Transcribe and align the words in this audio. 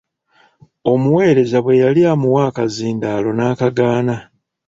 Omuweereza 0.91 1.57
bwe 1.61 1.79
yali 1.83 2.01
amuwa 2.13 2.41
akazindaala 2.49 3.29
n'akagaana. 3.37 4.15